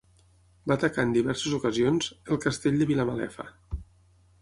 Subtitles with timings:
[0.71, 3.51] Va atacar en diverses ocasions El Castell de Vilamalefa.